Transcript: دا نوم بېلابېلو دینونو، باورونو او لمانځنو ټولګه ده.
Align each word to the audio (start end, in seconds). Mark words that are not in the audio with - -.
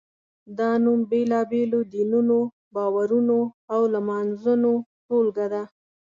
دا 0.57 0.69
نوم 0.83 0.99
بېلابېلو 1.09 1.79
دینونو، 1.91 2.39
باورونو 2.73 3.39
او 3.73 3.81
لمانځنو 3.93 4.73
ټولګه 5.07 5.45
ده. 5.53 5.63